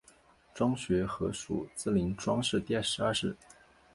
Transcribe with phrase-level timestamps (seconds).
[0.55, 3.37] 庄学和属毗陵庄氏第十二世。